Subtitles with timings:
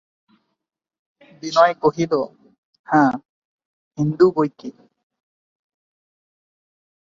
[1.43, 2.13] বিনয় কহিল,
[2.87, 3.11] হাঁ,
[3.97, 4.69] হিন্দু বৈকি।